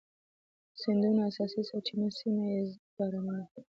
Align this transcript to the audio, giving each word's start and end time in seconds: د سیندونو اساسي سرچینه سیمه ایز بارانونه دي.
د 0.73 0.73
سیندونو 0.81 1.21
اساسي 1.29 1.61
سرچینه 1.69 2.07
سیمه 2.19 2.45
ایز 2.53 2.69
بارانونه 2.95 3.41
دي. 3.49 3.59